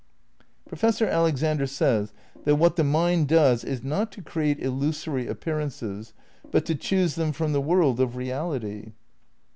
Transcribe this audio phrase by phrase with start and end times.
[0.65, 2.11] Professor Alexander says
[2.45, 6.13] that what the mind does is not to create illusory appearances
[6.49, 8.93] but "to choose them from the world of reality.